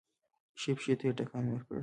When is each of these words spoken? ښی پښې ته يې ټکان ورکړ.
ښی 0.61 0.71
پښې 0.77 0.93
ته 0.99 1.03
يې 1.07 1.11
ټکان 1.17 1.45
ورکړ. 1.49 1.77